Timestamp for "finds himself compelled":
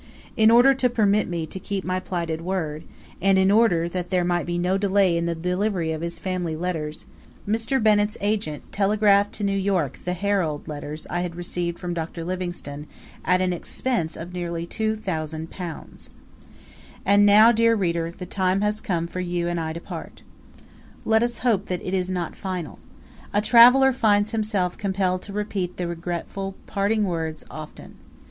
23.93-25.21